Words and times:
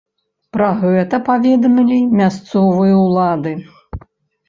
Пра 0.55 0.69
гэта 0.83 1.19
паведамілі 1.27 1.99
мясцовыя 2.23 3.01
ўлады. 3.07 3.59